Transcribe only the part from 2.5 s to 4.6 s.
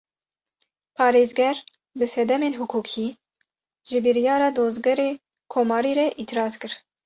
hiqûqî, ji biryara